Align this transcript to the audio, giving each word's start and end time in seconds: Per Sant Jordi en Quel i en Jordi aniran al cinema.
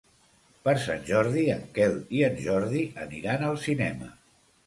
Per 0.67 0.73
Sant 0.83 1.03
Jordi 1.09 1.43
en 1.57 1.61
Quel 1.75 1.99
i 2.21 2.25
en 2.29 2.41
Jordi 2.47 2.81
aniran 3.05 3.47
al 3.51 3.61
cinema. 3.69 4.09